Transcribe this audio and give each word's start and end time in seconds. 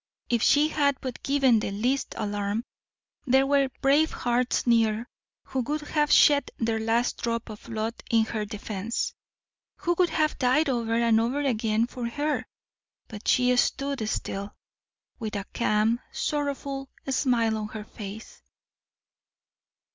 If 0.31 0.41
she 0.41 0.69
had 0.69 0.97
but 0.99 1.21
given 1.21 1.59
the 1.59 1.69
least 1.69 2.15
alarm, 2.17 2.65
there 3.27 3.45
were 3.45 3.69
brave 3.81 4.09
hearts 4.09 4.65
near 4.65 5.07
who 5.43 5.59
would 5.59 5.81
have 5.81 6.11
shed 6.11 6.49
their 6.57 6.79
last 6.79 7.21
drop 7.21 7.51
of 7.51 7.65
blood 7.65 7.93
in 8.09 8.25
her 8.25 8.43
defense, 8.43 9.13
who 9.75 9.93
would 9.99 10.09
have 10.09 10.39
died 10.39 10.69
over 10.69 10.95
and 10.95 11.21
over 11.21 11.41
again 11.41 11.85
for 11.85 12.07
her; 12.09 12.47
but 13.09 13.27
she 13.27 13.55
stood 13.57 14.09
still, 14.09 14.55
with 15.19 15.35
a 15.35 15.45
calm, 15.53 15.99
sorrowful 16.11 16.89
smile 17.07 17.55
on 17.55 17.67
her 17.67 17.83
face. 17.83 18.41